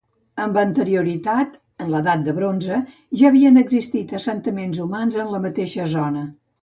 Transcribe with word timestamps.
Amb 0.43 0.55
anterioritat, 0.59 1.59
en 1.85 1.91
l'edat 1.95 2.23
del 2.27 2.35
bronze, 2.39 2.79
ja 3.21 3.29
havien 3.33 3.63
existit 3.63 4.15
assentaments 4.21 4.81
humans 4.87 5.21
en 5.25 5.31
la 5.37 5.43
mateixa 5.49 5.87
zona. 5.97 6.25